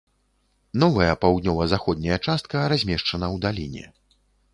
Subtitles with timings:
[0.83, 3.85] Новая, паўднёва-заходняя частка размешчана ў даліне.